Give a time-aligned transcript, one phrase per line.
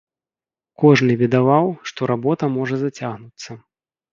[0.83, 3.51] Кожны бедаваў, што работа можа зацягнуцца.